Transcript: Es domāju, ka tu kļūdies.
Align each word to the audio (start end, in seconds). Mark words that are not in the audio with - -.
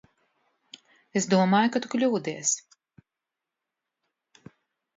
Es 1.21 1.27
domāju, 1.33 1.71
ka 1.75 1.81
tu 1.85 1.91
kļūdies. 1.93 2.55